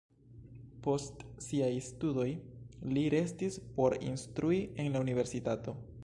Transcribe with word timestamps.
Post 0.85 1.19
siaj 1.47 1.69
studoj 1.87 2.25
li 2.95 3.03
restis 3.15 3.57
por 3.75 3.95
instrui 4.13 4.61
en 4.85 4.89
la 4.97 5.03
universitato. 5.07 5.75